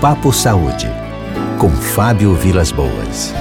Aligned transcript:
Papo 0.00 0.32
Saúde, 0.32 0.86
com 1.58 1.68
Fábio 1.70 2.32
Vilas 2.32 2.70
Boas. 2.70 3.34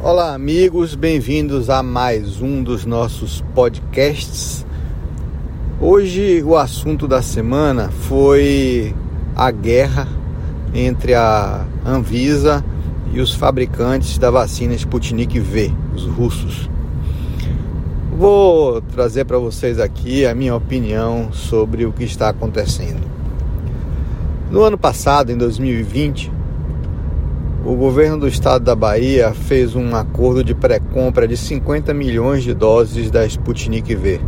Olá, 0.00 0.34
amigos, 0.34 0.94
bem-vindos 0.94 1.68
a 1.68 1.82
mais 1.82 2.40
um 2.40 2.62
dos 2.62 2.86
nossos 2.86 3.40
podcasts. 3.52 4.64
Hoje 5.80 6.44
o 6.44 6.56
assunto 6.56 7.08
da 7.08 7.20
semana 7.22 7.90
foi 7.90 8.94
a 9.34 9.50
guerra 9.50 10.06
entre 10.72 11.14
a 11.14 11.66
Anvisa 11.84 12.64
e 13.12 13.20
os 13.20 13.34
fabricantes 13.34 14.16
da 14.16 14.30
vacina 14.30 14.74
Sputnik 14.74 15.40
V, 15.40 15.72
os 15.92 16.06
russos. 16.06 16.70
Vou 18.16 18.80
trazer 18.80 19.24
para 19.24 19.38
vocês 19.38 19.80
aqui 19.80 20.24
a 20.24 20.32
minha 20.36 20.54
opinião 20.54 21.32
sobre 21.32 21.84
o 21.84 21.92
que 21.92 22.04
está 22.04 22.28
acontecendo. 22.28 23.11
No 24.52 24.62
ano 24.64 24.76
passado, 24.76 25.32
em 25.32 25.36
2020, 25.38 26.30
o 27.64 27.74
governo 27.74 28.18
do 28.18 28.28
estado 28.28 28.62
da 28.62 28.74
Bahia 28.74 29.32
fez 29.32 29.74
um 29.74 29.96
acordo 29.96 30.44
de 30.44 30.54
pré-compra 30.54 31.26
de 31.26 31.38
50 31.38 31.94
milhões 31.94 32.42
de 32.42 32.52
doses 32.52 33.10
da 33.10 33.24
Sputnik 33.24 33.94
V. 33.94 34.20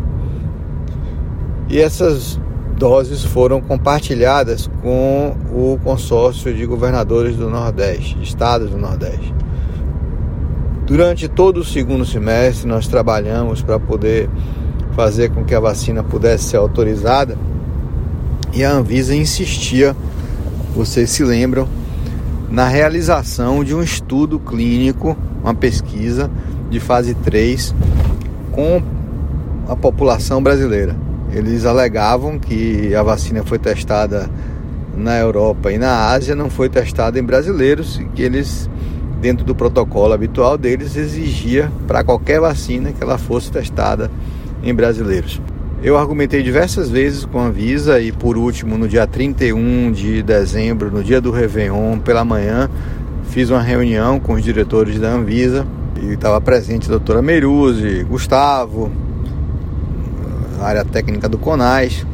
E 1.68 1.78
essas 1.78 2.40
doses 2.78 3.22
foram 3.22 3.60
compartilhadas 3.60 4.66
com 4.80 5.36
o 5.52 5.78
consórcio 5.84 6.54
de 6.54 6.64
governadores 6.64 7.36
do 7.36 7.50
Nordeste, 7.50 8.14
de 8.14 8.24
estados 8.24 8.70
do 8.70 8.78
Nordeste. 8.78 9.34
Durante 10.86 11.28
todo 11.28 11.58
o 11.58 11.64
segundo 11.64 12.06
semestre, 12.06 12.66
nós 12.66 12.88
trabalhamos 12.88 13.60
para 13.60 13.78
poder 13.78 14.30
fazer 14.92 15.32
com 15.32 15.44
que 15.44 15.54
a 15.54 15.60
vacina 15.60 16.02
pudesse 16.02 16.44
ser 16.44 16.56
autorizada 16.56 17.36
e 18.54 18.64
a 18.64 18.72
Anvisa 18.72 19.14
insistia 19.14 19.94
vocês 20.74 21.10
se 21.10 21.22
lembram, 21.22 21.68
na 22.50 22.66
realização 22.66 23.62
de 23.62 23.74
um 23.74 23.82
estudo 23.82 24.40
clínico, 24.40 25.16
uma 25.42 25.54
pesquisa 25.54 26.30
de 26.68 26.80
fase 26.80 27.14
3 27.14 27.74
com 28.50 28.82
a 29.68 29.76
população 29.76 30.42
brasileira. 30.42 30.96
Eles 31.32 31.64
alegavam 31.64 32.38
que 32.38 32.94
a 32.94 33.02
vacina 33.02 33.44
foi 33.44 33.58
testada 33.58 34.28
na 34.96 35.16
Europa 35.16 35.72
e 35.72 35.78
na 35.78 36.08
Ásia, 36.08 36.34
não 36.34 36.50
foi 36.50 36.68
testada 36.68 37.18
em 37.18 37.22
brasileiros 37.22 38.00
e 38.00 38.04
que 38.06 38.22
eles, 38.22 38.68
dentro 39.20 39.44
do 39.44 39.54
protocolo 39.54 40.12
habitual 40.12 40.58
deles, 40.58 40.96
exigia 40.96 41.70
para 41.86 42.02
qualquer 42.02 42.40
vacina 42.40 42.92
que 42.92 43.02
ela 43.02 43.18
fosse 43.18 43.50
testada 43.50 44.10
em 44.62 44.74
brasileiros. 44.74 45.40
Eu 45.84 45.98
argumentei 45.98 46.42
diversas 46.42 46.88
vezes 46.88 47.26
com 47.26 47.38
a 47.38 47.44
Anvisa 47.48 48.00
e 48.00 48.10
por 48.10 48.38
último 48.38 48.78
no 48.78 48.88
dia 48.88 49.06
31 49.06 49.92
de 49.92 50.22
dezembro, 50.22 50.90
no 50.90 51.04
dia 51.04 51.20
do 51.20 51.30
Réveillon, 51.30 51.98
pela 51.98 52.24
manhã, 52.24 52.70
fiz 53.24 53.50
uma 53.50 53.60
reunião 53.60 54.18
com 54.18 54.32
os 54.32 54.42
diretores 54.42 54.98
da 54.98 55.10
Anvisa 55.10 55.66
e 56.00 56.14
estava 56.14 56.40
presente 56.40 56.86
a 56.86 56.92
doutora 56.92 57.20
Meiruzzi, 57.20 58.02
Gustavo, 58.02 58.90
área 60.58 60.86
técnica 60.86 61.28
do 61.28 61.36
CONAS, 61.36 62.06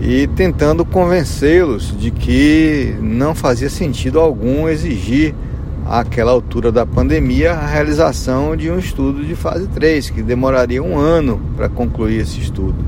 e 0.00 0.26
tentando 0.28 0.86
convencê-los 0.86 1.94
de 1.98 2.10
que 2.10 2.96
não 2.98 3.34
fazia 3.34 3.68
sentido 3.68 4.18
algum 4.18 4.66
exigir 4.70 5.34
àquela 5.92 6.32
altura 6.32 6.72
da 6.72 6.86
pandemia 6.86 7.52
a 7.52 7.66
realização 7.66 8.56
de 8.56 8.70
um 8.70 8.78
estudo 8.78 9.22
de 9.22 9.36
fase 9.36 9.66
3, 9.66 10.08
que 10.08 10.22
demoraria 10.22 10.82
um 10.82 10.98
ano 10.98 11.38
para 11.54 11.68
concluir 11.68 12.22
esse 12.22 12.40
estudo. 12.40 12.82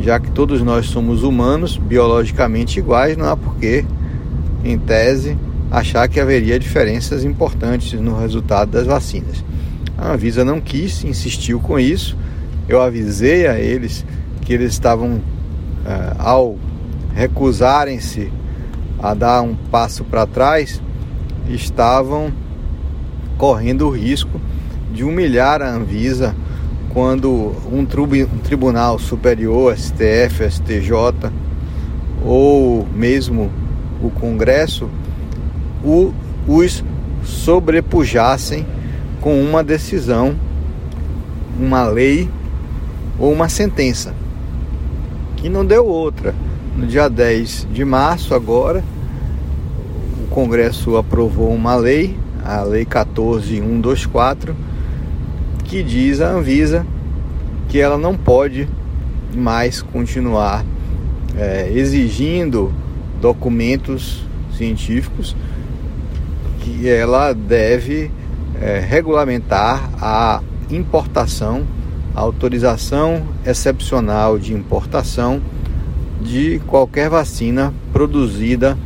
Já 0.00 0.20
que 0.20 0.30
todos 0.30 0.62
nós 0.62 0.86
somos 0.86 1.24
humanos, 1.24 1.76
biologicamente 1.76 2.78
iguais, 2.78 3.16
não 3.16 3.28
há 3.28 3.36
porquê, 3.36 3.84
em 4.64 4.78
tese, 4.78 5.36
achar 5.72 6.08
que 6.08 6.20
haveria 6.20 6.56
diferenças 6.56 7.24
importantes 7.24 8.00
no 8.00 8.16
resultado 8.16 8.70
das 8.70 8.86
vacinas. 8.86 9.44
A 9.98 10.12
Anvisa 10.12 10.44
não 10.44 10.60
quis, 10.60 11.02
insistiu 11.02 11.58
com 11.58 11.80
isso. 11.80 12.16
Eu 12.68 12.80
avisei 12.80 13.48
a 13.48 13.58
eles 13.58 14.06
que 14.42 14.52
eles 14.52 14.72
estavam, 14.72 15.20
eh, 15.84 16.14
ao 16.16 16.56
recusarem-se 17.12 18.30
a 19.02 19.14
dar 19.14 19.42
um 19.42 19.56
passo 19.56 20.04
para 20.04 20.24
trás, 20.26 20.80
estavam 21.54 22.32
correndo 23.36 23.86
o 23.86 23.90
risco 23.90 24.40
de 24.92 25.04
humilhar 25.04 25.62
a 25.62 25.70
Anvisa 25.70 26.34
quando 26.90 27.54
um, 27.72 27.86
tribunal 28.42 28.98
superior, 28.98 29.76
STF, 29.76 30.50
STJ 30.50 31.30
ou 32.24 32.86
mesmo 32.94 33.50
o 34.02 34.10
Congresso 34.10 34.88
o, 35.84 36.12
os 36.46 36.84
sobrepujassem 37.24 38.66
com 39.20 39.40
uma 39.40 39.62
decisão, 39.62 40.34
uma 41.58 41.84
lei 41.84 42.28
ou 43.18 43.32
uma 43.32 43.48
sentença, 43.48 44.14
que 45.36 45.48
não 45.48 45.64
deu 45.64 45.86
outra. 45.86 46.34
No 46.76 46.86
dia 46.86 47.08
10 47.08 47.68
de 47.72 47.84
março, 47.84 48.34
agora, 48.34 48.82
Congresso 50.30 50.96
aprovou 50.96 51.52
uma 51.52 51.74
lei, 51.74 52.16
a 52.44 52.62
Lei 52.62 52.84
14124, 52.84 54.54
que 55.64 55.82
diz 55.82 56.20
à 56.20 56.30
Anvisa 56.30 56.86
que 57.68 57.80
ela 57.80 57.98
não 57.98 58.16
pode 58.16 58.68
mais 59.34 59.82
continuar 59.82 60.64
é, 61.36 61.70
exigindo 61.72 62.72
documentos 63.20 64.24
científicos, 64.56 65.36
que 66.60 66.88
ela 66.88 67.32
deve 67.32 68.10
é, 68.60 68.78
regulamentar 68.80 69.90
a 70.00 70.40
importação, 70.70 71.64
a 72.14 72.20
autorização 72.20 73.26
excepcional 73.44 74.38
de 74.38 74.54
importação 74.54 75.40
de 76.20 76.60
qualquer 76.66 77.08
vacina 77.08 77.72
produzida 77.92 78.76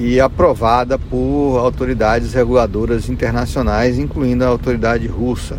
e 0.00 0.18
aprovada 0.18 0.98
por 0.98 1.58
autoridades 1.58 2.32
reguladoras 2.32 3.10
internacionais, 3.10 3.98
incluindo 3.98 4.42
a 4.42 4.48
autoridade 4.48 5.06
russa. 5.06 5.58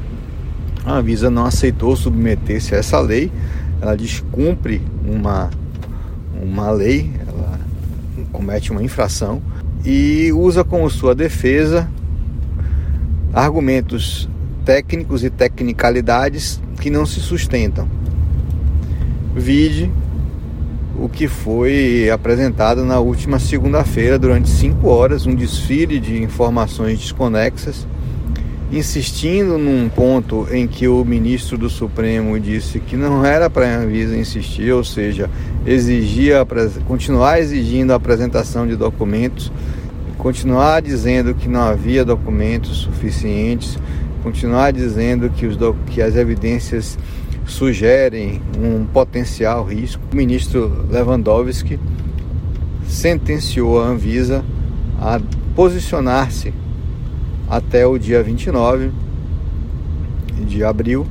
A 0.84 0.94
Anvisa 0.94 1.30
não 1.30 1.46
aceitou 1.46 1.96
submeter-se 1.96 2.74
a 2.74 2.80
essa 2.80 3.00
lei, 3.00 3.32
ela 3.80 3.96
descumpre 3.96 4.82
uma, 5.06 5.52
uma 6.42 6.72
lei, 6.72 7.12
ela 7.28 7.60
comete 8.32 8.72
uma 8.72 8.82
infração 8.82 9.44
e 9.86 10.32
usa 10.34 10.64
como 10.64 10.90
sua 10.90 11.14
defesa 11.14 11.88
argumentos 13.32 14.28
técnicos 14.66 15.24
e 15.24 15.30
tecnicalidades 15.30 16.60
que 16.80 16.90
não 16.90 17.06
se 17.06 17.20
sustentam. 17.20 17.88
Vide 19.36 19.92
o 21.02 21.10
que 21.10 21.28
foi 21.28 22.12
apresentado 22.12 22.86
na 22.86 23.00
última 23.00 23.40
segunda-feira 23.40 24.20
durante 24.20 24.48
cinco 24.50 24.88
horas, 24.88 25.26
um 25.26 25.34
desfile 25.34 26.00
de 26.00 26.22
informações 26.22 27.00
desconexas, 27.00 27.88
insistindo 28.72 29.58
num 29.58 29.90
ponto 29.90 30.48
em 30.52 30.68
que 30.68 30.88
o 30.88 31.04
ministro 31.04 31.58
do 31.58 31.72
Supremo 31.72 32.40
disse 32.40 32.80
que 32.80 32.96
não 32.96 33.26
era 33.26 33.50
para 33.50 33.66
a 33.66 33.78
Anvisa 33.80 34.16
insistir, 34.16 34.72
ou 34.72 34.84
seja, 34.84 35.28
exigia 35.66 36.46
continuar 36.88 37.40
exigindo 37.40 37.94
a 37.94 37.96
apresentação 37.96 38.68
de 38.68 38.76
documentos, 38.76 39.52
continuar 40.20 40.84
dizendo 40.84 41.34
que 41.34 41.50
não 41.50 41.62
havia 41.62 42.06
documentos 42.06 42.78
suficientes, 42.78 43.76
continuar 44.22 44.72
dizendo 44.72 45.32
que, 45.32 45.48
os, 45.48 45.58
que 45.88 46.00
as 46.00 46.16
evidências 46.16 46.96
sugerem 47.46 48.42
um 48.58 48.86
potencial 48.86 49.64
risco. 49.64 50.02
O 50.12 50.16
ministro 50.16 50.86
Lewandowski 50.90 51.80
sentenciou 52.88 53.82
a 53.82 53.88
Anvisa 53.88 54.44
a 55.00 55.20
posicionar-se 55.56 56.54
até 57.50 57.86
o 57.86 57.98
dia 57.98 58.24
29 58.24 58.92
de 60.46 60.64
abril, 60.64 61.06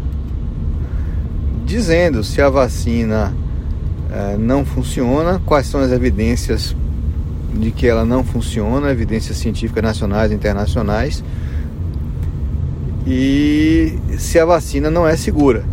dizendo 1.64 2.24
se 2.24 2.40
a 2.40 2.48
vacina 2.48 3.34
eh, 4.10 4.36
não 4.38 4.64
funciona, 4.64 5.40
quais 5.44 5.66
são 5.66 5.80
as 5.80 5.92
evidências 5.92 6.74
de 7.54 7.70
que 7.70 7.86
ela 7.86 8.04
não 8.04 8.24
funciona, 8.24 8.90
evidências 8.90 9.36
científicas 9.36 9.82
nacionais 9.82 10.30
e 10.32 10.34
internacionais, 10.34 11.22
e 13.06 13.98
se 14.18 14.38
a 14.38 14.44
vacina 14.44 14.90
não 14.90 15.06
é 15.06 15.16
segura 15.16 15.64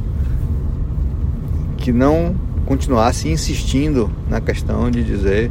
que 1.88 1.94
não 1.94 2.36
continuasse 2.66 3.30
insistindo 3.30 4.12
na 4.30 4.42
questão 4.42 4.92
de 4.92 5.02
dizer 5.06 5.50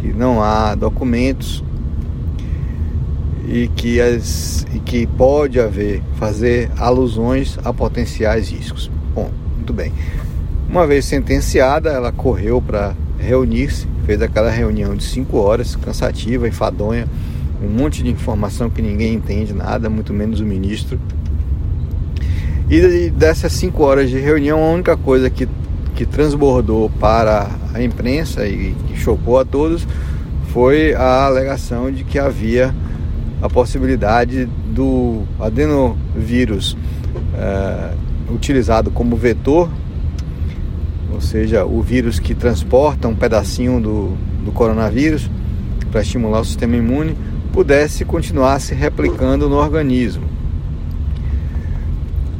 que 0.00 0.12
não 0.12 0.40
há 0.40 0.76
documentos 0.76 1.64
e 3.48 3.66
que, 3.66 4.00
as, 4.00 4.64
e 4.72 4.78
que 4.78 5.08
pode 5.08 5.58
haver, 5.58 6.00
fazer 6.20 6.70
alusões 6.78 7.58
a 7.64 7.72
potenciais 7.72 8.48
riscos. 8.48 8.88
Bom, 9.12 9.28
muito 9.56 9.72
bem. 9.72 9.92
Uma 10.70 10.86
vez 10.86 11.04
sentenciada, 11.04 11.90
ela 11.90 12.12
correu 12.12 12.62
para 12.62 12.94
reunir-se, 13.18 13.88
fez 14.06 14.22
aquela 14.22 14.52
reunião 14.52 14.94
de 14.94 15.02
cinco 15.02 15.38
horas, 15.38 15.74
cansativa, 15.74 16.46
enfadonha, 16.46 17.08
um 17.60 17.68
monte 17.68 18.04
de 18.04 18.08
informação 18.08 18.70
que 18.70 18.80
ninguém 18.80 19.14
entende 19.14 19.52
nada, 19.52 19.90
muito 19.90 20.14
menos 20.14 20.38
o 20.38 20.46
ministro. 20.46 20.96
E 22.70 23.10
dessas 23.10 23.52
cinco 23.52 23.82
horas 23.82 24.08
de 24.08 24.20
reunião, 24.20 24.62
a 24.62 24.70
única 24.70 24.96
coisa 24.96 25.28
que, 25.28 25.48
que 26.02 26.06
transbordou 26.06 26.90
para 26.98 27.48
a 27.72 27.80
imprensa 27.80 28.44
e 28.44 28.74
que 28.88 28.96
chocou 28.96 29.38
a 29.38 29.44
todos 29.44 29.86
foi 30.48 30.94
a 30.94 31.26
alegação 31.26 31.92
de 31.92 32.02
que 32.02 32.18
havia 32.18 32.74
a 33.40 33.48
possibilidade 33.48 34.46
do 34.66 35.22
adenovírus 35.38 36.76
é, 37.34 37.94
utilizado 38.32 38.90
como 38.90 39.14
vetor, 39.14 39.70
ou 41.12 41.20
seja, 41.20 41.64
o 41.64 41.80
vírus 41.80 42.18
que 42.18 42.34
transporta 42.34 43.06
um 43.06 43.14
pedacinho 43.14 43.80
do, 43.80 44.16
do 44.44 44.50
coronavírus 44.50 45.30
para 45.92 46.00
estimular 46.00 46.40
o 46.40 46.44
sistema 46.44 46.76
imune, 46.76 47.16
pudesse 47.52 48.04
continuar 48.04 48.58
se 48.60 48.74
replicando 48.74 49.48
no 49.48 49.56
organismo. 49.56 50.24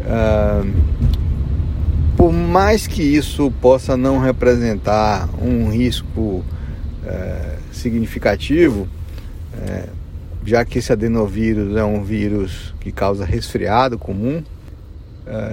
Uh, 0.00 0.92
por 2.32 2.38
mais 2.38 2.87
que 2.87 3.02
isso 3.02 3.52
possa 3.61 3.94
não 3.94 4.19
representar 4.19 5.29
um 5.38 5.69
risco 5.69 6.43
uh, 7.05 7.58
significativo, 7.70 8.88
uh, 9.52 9.90
já 10.43 10.64
que 10.64 10.79
esse 10.79 10.90
adenovírus 10.90 11.76
é 11.76 11.84
um 11.84 12.02
vírus 12.02 12.73
que 12.81 12.90
causa 12.90 13.26
resfriado 13.26 13.99
comum, 13.99 14.43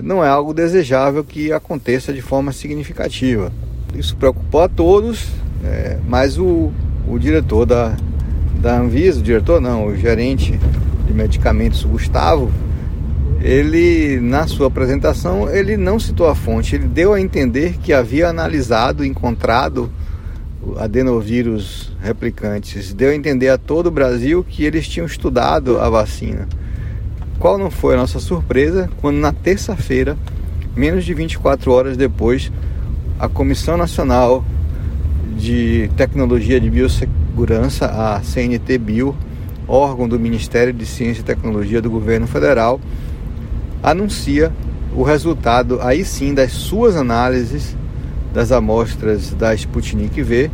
não 0.02 0.24
é 0.24 0.28
algo 0.28 0.52
desejável 0.52 1.24
que 1.24 1.52
aconteça 1.52 2.12
de 2.12 2.24
forma 2.24 2.52
significativa. 2.52 3.52
Isso 3.94 4.16
preocupou 4.16 4.64
a 4.64 4.68
todos, 4.68 5.28
mas 6.08 6.40
o, 6.40 6.72
o 7.08 7.20
diretor 7.20 7.68
da, 7.68 7.96
da 8.60 8.80
Anvisa, 8.80 9.20
o 9.20 9.24
diretor 9.24 9.62
não, 9.62 9.86
o 9.86 9.96
gerente 9.96 10.60
de 11.06 11.14
medicamentos, 11.14 11.84
Gustavo, 11.84 12.50
ele 13.42 14.20
na 14.20 14.48
sua 14.48 14.68
apresentação 14.68 15.50
ele 15.50 15.78
não 15.78 16.00
citou 16.00 16.28
a 16.28 16.36
fonte, 16.36 16.76
ele 16.76 16.88
deu 16.88 17.14
a 17.14 17.22
entender 17.22 17.78
que 17.82 17.94
havia 17.94 18.28
analisado, 18.28 19.06
encontrado 19.06 19.90
adenovírus 20.78 21.92
replicantes, 22.02 22.94
deu 22.94 23.12
a 23.12 23.16
entender 23.16 23.50
a 23.50 23.58
todo 23.58 23.88
o 23.88 23.92
Brasil 23.92 24.46
que 24.48 24.64
eles 24.66 24.88
tinham 24.88 25.06
estudado 25.06 25.80
a 25.80 25.90
vacina. 25.90 26.48
Qual 27.40 27.58
não 27.58 27.72
foi 27.72 27.94
a 27.94 27.98
nossa 27.98 28.20
surpresa 28.20 28.90
quando 29.00 29.18
na 29.18 29.32
terça-feira, 29.32 30.18
menos 30.76 31.06
de 31.06 31.14
24 31.14 31.72
horas 31.72 31.96
depois, 31.96 32.52
a 33.18 33.30
Comissão 33.30 33.78
Nacional 33.78 34.44
de 35.38 35.90
Tecnologia 35.96 36.60
de 36.60 36.70
Biossegurança, 36.70 37.86
a 37.86 38.22
CNT 38.22 38.78
Bio, 38.78 39.16
órgão 39.66 40.08
do 40.08 40.20
Ministério 40.20 40.74
de 40.74 40.86
Ciência 40.86 41.22
e 41.22 41.24
Tecnologia 41.24 41.82
do 41.82 41.90
Governo 41.90 42.28
Federal, 42.28 42.82
anuncia 43.82 44.52
o 44.96 45.04
resultado 45.04 45.80
aí 45.82 46.04
sim 46.04 46.34
das 46.34 46.52
suas 46.52 46.96
análises 46.96 47.76
das 48.34 48.52
amostras 48.52 49.32
da 49.34 49.54
Sputnik 49.56 50.22
V, 50.22 50.52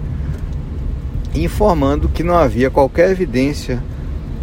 informando 1.33 2.07
que 2.07 2.23
não 2.23 2.35
havia 2.35 2.69
qualquer 2.69 3.11
evidência 3.11 3.83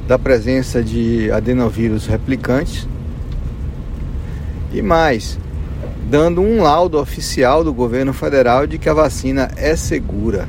da 0.07 0.19
presença 0.19 0.83
de 0.83 1.31
adenovírus 1.31 2.07
replicantes 2.07 2.87
e 4.73 4.83
mais, 4.83 5.39
dando 6.11 6.43
um 6.43 6.63
laudo 6.63 6.99
oficial 6.99 7.65
do 7.65 7.73
governo 7.73 8.13
federal 8.13 8.67
de 8.67 8.79
que 8.79 8.89
a 8.89 8.95
vacina 8.95 9.51
é 9.57 9.75
segura. 9.77 10.47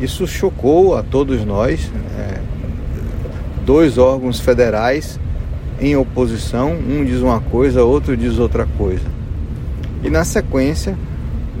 Isso 0.00 0.26
chocou 0.26 0.96
a 0.96 1.02
todos 1.02 1.44
nós. 1.44 1.90
É, 2.18 2.40
dois 3.64 3.98
órgãos 3.98 4.40
federais 4.40 5.20
em 5.82 5.96
oposição, 5.96 6.72
um 6.72 7.04
diz 7.04 7.20
uma 7.20 7.40
coisa, 7.40 7.82
outro 7.82 8.16
diz 8.16 8.38
outra 8.38 8.68
coisa. 8.78 9.04
E 10.04 10.08
na 10.08 10.22
sequência, 10.22 10.96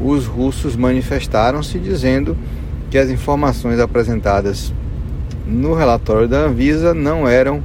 os 0.00 0.26
russos 0.26 0.76
manifestaram-se 0.76 1.76
dizendo 1.76 2.36
que 2.88 2.96
as 2.96 3.10
informações 3.10 3.80
apresentadas 3.80 4.72
no 5.44 5.74
relatório 5.74 6.28
da 6.28 6.38
Anvisa 6.38 6.94
não 6.94 7.28
eram 7.28 7.60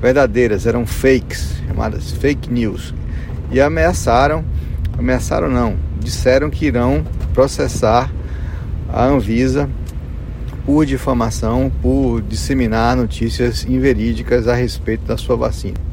verdadeiras, 0.00 0.66
eram 0.66 0.86
fakes, 0.86 1.56
chamadas 1.66 2.10
fake 2.12 2.50
news. 2.50 2.94
E 3.52 3.60
ameaçaram, 3.60 4.42
ameaçaram 4.98 5.50
não, 5.50 5.76
disseram 6.00 6.48
que 6.48 6.64
irão 6.64 7.04
processar 7.34 8.10
a 8.88 9.04
Anvisa 9.04 9.68
por 10.64 10.86
difamação, 10.86 11.70
por 11.82 12.22
disseminar 12.22 12.96
notícias 12.96 13.66
inverídicas 13.66 14.48
a 14.48 14.54
respeito 14.54 15.04
da 15.04 15.18
sua 15.18 15.36
vacina. 15.36 15.87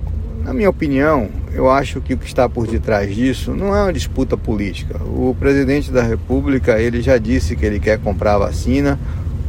Na 0.46 0.54
minha 0.54 0.70
opinião, 0.70 1.28
eu 1.54 1.72
acho 1.72 2.00
que 2.00 2.14
o 2.14 2.18
que 2.20 2.28
está 2.28 2.48
por 2.48 2.68
detrás 2.68 3.16
disso 3.16 3.56
não 3.56 3.76
é 3.76 3.82
uma 3.82 3.92
disputa 3.92 4.38
política. 4.38 5.02
O 5.04 5.36
presidente 5.40 5.92
da 5.92 6.04
República 6.04 6.80
ele 6.80 7.02
já 7.02 7.18
disse 7.18 7.56
que 7.56 7.66
ele 7.66 7.80
quer 7.80 8.00
comprar 8.00 8.38
vacina. 8.38 9.00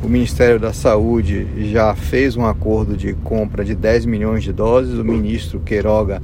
O 0.02 0.08
Ministério 0.08 0.58
da 0.58 0.72
Saúde 0.72 1.46
já 1.70 1.94
fez 1.94 2.34
um 2.34 2.46
acordo 2.46 2.96
de 2.96 3.12
compra 3.12 3.62
de 3.62 3.74
10 3.74 4.06
milhões 4.06 4.42
de 4.42 4.54
doses. 4.54 4.98
O 4.98 5.04
ministro 5.04 5.60
Queiroga 5.60 6.22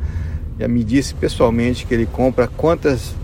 já 0.58 0.66
me 0.66 0.82
disse 0.82 1.14
pessoalmente 1.14 1.84
que 1.84 1.92
ele 1.92 2.06
compra 2.06 2.48
quantas 2.48 3.14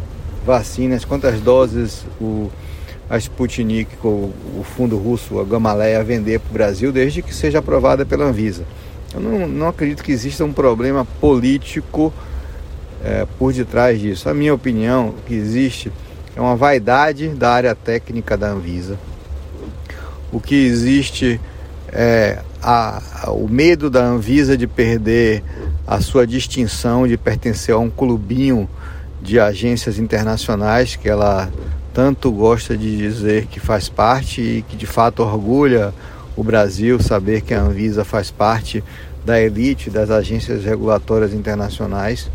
vacinas, 0.44 1.02
quantas 1.02 1.40
doses 1.40 2.04
o, 2.20 2.50
a 3.08 3.16
Sputnik, 3.16 3.88
o, 4.04 4.34
o 4.60 4.62
fundo 4.76 4.98
russo, 4.98 5.40
a 5.40 5.44
Gamaleya, 5.44 6.04
vender 6.04 6.40
para 6.40 6.50
o 6.50 6.52
Brasil, 6.52 6.92
desde 6.92 7.22
que 7.22 7.34
seja 7.34 7.60
aprovada 7.60 8.04
pela 8.04 8.26
Anvisa. 8.26 8.64
Eu 9.14 9.20
não, 9.20 9.48
não 9.48 9.68
acredito 9.68 10.02
que 10.02 10.12
exista 10.12 10.44
um 10.44 10.52
problema 10.52 11.04
político 11.20 12.12
é, 13.02 13.26
por 13.38 13.52
detrás 13.52 13.98
disso. 13.98 14.28
A 14.28 14.34
minha 14.34 14.52
opinião 14.52 15.14
que 15.26 15.34
existe 15.34 15.92
é 16.36 16.40
uma 16.40 16.56
vaidade 16.56 17.28
da 17.30 17.50
área 17.50 17.74
técnica 17.74 18.36
da 18.36 18.50
Anvisa. 18.50 18.98
O 20.30 20.40
que 20.40 20.54
existe 20.54 21.40
é 21.90 22.40
a, 22.62 23.00
o 23.28 23.48
medo 23.48 23.88
da 23.88 24.04
Anvisa 24.04 24.56
de 24.56 24.66
perder 24.66 25.42
a 25.86 26.00
sua 26.00 26.26
distinção 26.26 27.08
de 27.08 27.16
pertencer 27.16 27.74
a 27.74 27.78
um 27.78 27.88
clubinho 27.88 28.68
de 29.22 29.40
agências 29.40 29.98
internacionais 29.98 30.96
que 30.96 31.08
ela 31.08 31.50
tanto 31.94 32.30
gosta 32.30 32.76
de 32.76 32.96
dizer 32.96 33.46
que 33.46 33.58
faz 33.58 33.88
parte 33.88 34.40
e 34.40 34.62
que 34.62 34.76
de 34.76 34.86
fato 34.86 35.22
orgulha 35.22 35.92
o 36.38 36.44
Brasil 36.44 37.00
saber 37.02 37.40
que 37.40 37.52
a 37.52 37.60
Anvisa 37.60 38.04
faz 38.04 38.30
parte 38.30 38.84
da 39.26 39.40
elite 39.40 39.90
das 39.90 40.08
agências 40.08 40.62
regulatórias 40.62 41.34
internacionais. 41.34 42.30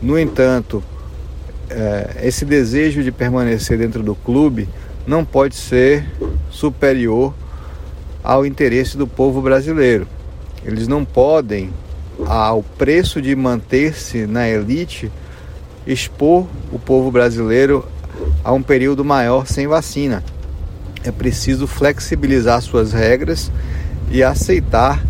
No 0.00 0.16
entanto, 0.16 0.80
é, 1.68 2.20
esse 2.22 2.44
desejo 2.44 3.02
de 3.02 3.10
permanecer 3.10 3.76
dentro 3.76 4.00
do 4.00 4.14
clube 4.14 4.68
não 5.08 5.24
pode 5.24 5.56
ser 5.56 6.06
superior 6.52 7.34
ao 8.22 8.46
interesse 8.46 8.96
do 8.96 9.08
povo 9.08 9.42
brasileiro. 9.42 10.06
Eles 10.64 10.86
não 10.86 11.04
podem, 11.04 11.70
ao 12.26 12.62
preço 12.62 13.20
de 13.20 13.34
manter-se 13.34 14.24
na 14.24 14.48
elite, 14.48 15.10
expor 15.84 16.46
o 16.70 16.78
povo 16.78 17.10
brasileiro 17.10 17.84
a 18.44 18.52
um 18.52 18.62
período 18.62 19.04
maior 19.04 19.48
sem 19.48 19.66
vacina 19.66 20.22
é 21.04 21.10
preciso 21.10 21.66
flexibilizar 21.66 22.60
suas 22.60 22.92
regras 22.92 23.50
e 24.10 24.22
aceitar 24.22 25.02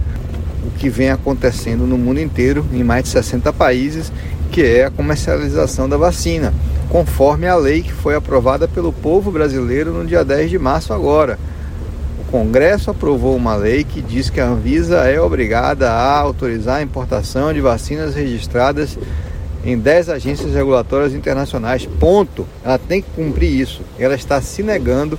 o 0.64 0.70
que 0.78 0.88
vem 0.88 1.10
acontecendo 1.10 1.86
no 1.86 1.96
mundo 1.96 2.20
inteiro, 2.20 2.66
em 2.72 2.84
mais 2.84 3.04
de 3.04 3.10
60 3.10 3.52
países, 3.52 4.12
que 4.50 4.62
é 4.62 4.84
a 4.84 4.90
comercialização 4.90 5.88
da 5.88 5.96
vacina, 5.96 6.52
conforme 6.88 7.46
a 7.46 7.56
lei 7.56 7.82
que 7.82 7.92
foi 7.92 8.14
aprovada 8.14 8.68
pelo 8.68 8.92
povo 8.92 9.30
brasileiro 9.30 9.92
no 9.92 10.04
dia 10.04 10.24
10 10.24 10.50
de 10.50 10.58
março 10.58 10.92
agora. 10.92 11.38
O 12.20 12.30
Congresso 12.30 12.90
aprovou 12.90 13.34
uma 13.34 13.56
lei 13.56 13.84
que 13.84 14.02
diz 14.02 14.28
que 14.28 14.40
a 14.40 14.46
Anvisa 14.46 14.98
é 15.04 15.20
obrigada 15.20 15.90
a 15.90 16.18
autorizar 16.18 16.76
a 16.76 16.82
importação 16.82 17.52
de 17.52 17.60
vacinas 17.60 18.14
registradas 18.14 18.98
em 19.64 19.78
10 19.78 20.08
agências 20.08 20.54
regulatórias 20.54 21.12
internacionais. 21.12 21.86
Ponto. 21.86 22.46
Ela 22.64 22.78
tem 22.78 23.02
que 23.02 23.10
cumprir 23.14 23.60
isso. 23.60 23.82
Ela 23.98 24.14
está 24.14 24.40
se 24.40 24.62
negando 24.62 25.18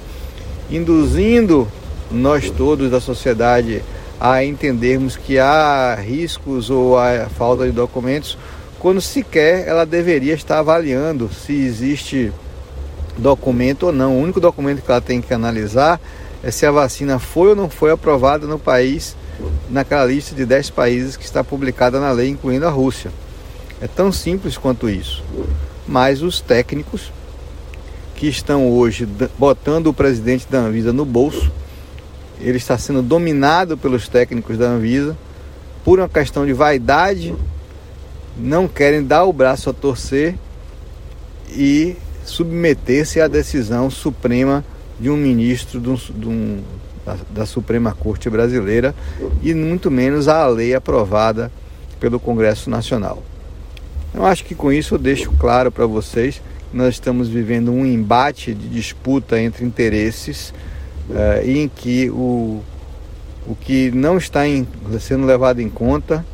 induzindo 0.72 1.68
nós 2.10 2.50
todos 2.50 2.90
da 2.90 3.00
sociedade 3.00 3.84
a 4.20 4.44
entendermos 4.44 5.18
que 5.18 5.40
há 5.40 5.96
riscos 5.96 6.70
ou 6.70 6.98
a 6.98 7.28
falta 7.30 7.66
de 7.66 7.72
documentos, 7.72 8.38
quando 8.80 9.02
sequer 9.02 9.68
ela 9.68 9.86
deveria 9.86 10.34
estar 10.34 10.60
avaliando 10.60 11.30
se 11.34 11.54
existe 11.54 12.32
documento 13.18 13.88
ou 13.88 13.92
não. 13.92 14.18
O 14.18 14.22
único 14.22 14.40
documento 14.40 14.82
que 14.82 14.92
ela 14.92 15.02
tem 15.02 15.22
que 15.22 15.34
analisar 15.34 16.00
é 16.44 16.52
se 16.52 16.66
a 16.66 16.72
vacina 16.72 17.20
foi 17.20 17.50
ou 17.50 17.56
não 17.56 17.70
foi 17.70 17.92
aprovada 17.92 18.48
no 18.48 18.58
país, 18.58 19.16
naquela 19.70 20.06
lista 20.06 20.36
de 20.36 20.46
10 20.46 20.70
países 20.70 21.18
que 21.18 21.26
está 21.26 21.44
publicada 21.44 22.00
na 22.00 22.12
lei, 22.12 22.30
incluindo 22.30 22.66
a 22.66 22.70
Rússia. 22.70 23.12
É 23.82 23.88
tão 23.88 24.12
simples 24.12 24.58
quanto 24.58 24.90
isso. 24.90 25.24
Mas 25.88 26.22
os 26.22 26.40
técnicos 26.40 27.12
que 28.22 28.28
estão 28.28 28.70
hoje 28.70 29.08
botando 29.36 29.88
o 29.88 29.94
presidente 29.96 30.46
da 30.48 30.60
Anvisa 30.60 30.94
no 30.94 31.04
bolso. 31.06 31.52
Ele 32.40 32.58
está 32.58 32.78
sendo 32.78 33.02
dominado 33.02 33.76
pelos 33.76 34.08
técnicos 34.08 34.60
da 34.60 34.68
Anvisa 34.68 35.18
por 35.84 35.98
uma 35.98 36.08
questão 36.08 36.46
de 36.46 36.54
vaidade, 36.54 37.34
não 38.38 38.68
querem 38.68 39.04
dar 39.04 39.24
o 39.24 39.34
braço 39.34 39.72
a 39.72 39.74
torcer 39.74 40.36
e 41.50 41.96
submeter-se 42.24 43.20
à 43.20 43.28
decisão 43.28 43.90
suprema 43.90 44.64
de 45.00 45.10
um 45.10 45.18
ministro 45.18 45.80
de 45.80 45.90
um, 45.90 45.96
de 45.96 46.28
um, 46.28 46.62
da, 47.04 47.18
da 47.32 47.46
Suprema 47.48 47.92
Corte 47.92 48.30
Brasileira 48.30 48.94
e 49.42 49.52
muito 49.56 49.90
menos 49.90 50.28
à 50.28 50.46
lei 50.46 50.76
aprovada 50.76 51.52
pelo 52.00 52.20
Congresso 52.20 52.70
Nacional. 52.70 53.24
Eu 54.14 54.24
acho 54.24 54.46
que 54.46 54.54
com 54.54 54.72
isso 54.72 54.94
eu 54.94 55.00
deixo 55.00 55.32
claro 55.40 55.72
para 55.72 55.88
vocês 55.88 56.40
nós 56.74 56.96
estamos 56.96 57.28
vivendo 57.28 57.72
um 57.72 57.86
embate 57.86 58.54
de 58.54 58.70
disputa 58.70 59.40
entre 59.40 59.66
interesses 59.66 60.54
uh, 61.10 61.46
em 61.46 61.68
que 61.68 62.10
o, 62.10 62.62
o 63.46 63.56
que 63.56 63.92
não 63.92 64.18
está 64.18 64.48
em, 64.48 64.66
sendo 65.00 65.26
levado 65.26 65.60
em 65.60 65.70
conta, 65.70 66.26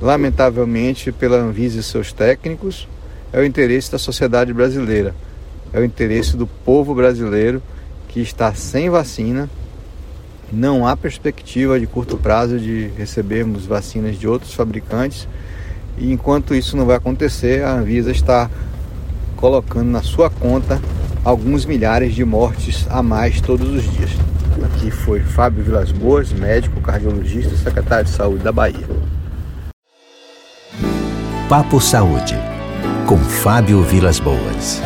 lamentavelmente, 0.00 1.12
pela 1.12 1.38
Anvisa 1.38 1.80
e 1.80 1.82
seus 1.82 2.12
técnicos, 2.12 2.86
é 3.32 3.40
o 3.40 3.44
interesse 3.44 3.90
da 3.90 3.98
sociedade 3.98 4.52
brasileira, 4.52 5.14
é 5.72 5.80
o 5.80 5.84
interesse 5.84 6.36
do 6.36 6.46
povo 6.46 6.94
brasileiro 6.94 7.62
que 8.08 8.20
está 8.20 8.52
sem 8.54 8.90
vacina. 8.90 9.48
Não 10.52 10.84
há 10.84 10.96
perspectiva 10.96 11.78
de 11.78 11.86
curto 11.86 12.16
prazo 12.16 12.58
de 12.58 12.90
recebermos 12.98 13.66
vacinas 13.66 14.18
de 14.18 14.26
outros 14.26 14.52
fabricantes. 14.52 15.28
E 15.96 16.12
enquanto 16.12 16.54
isso 16.54 16.76
não 16.76 16.86
vai 16.86 16.96
acontecer, 16.96 17.62
a 17.62 17.72
Anvisa 17.72 18.10
está 18.10 18.50
colocando 19.40 19.90
na 19.90 20.02
sua 20.02 20.28
conta 20.28 20.80
alguns 21.24 21.64
milhares 21.64 22.14
de 22.14 22.24
mortes 22.24 22.86
a 22.90 23.02
mais 23.02 23.40
todos 23.40 23.68
os 23.68 23.82
dias. 23.92 24.10
Aqui 24.64 24.90
foi 24.90 25.20
Fábio 25.20 25.64
Vilas 25.64 25.90
Boas, 25.90 26.32
médico, 26.32 26.80
cardiologista 26.80 27.54
e 27.54 27.58
secretário 27.58 28.04
de 28.04 28.10
saúde 28.10 28.44
da 28.44 28.52
Bahia. 28.52 28.86
Papo 31.48 31.80
Saúde, 31.80 32.36
com 33.06 33.16
Fábio 33.18 33.82
Vilas 33.82 34.20
Boas. 34.20 34.80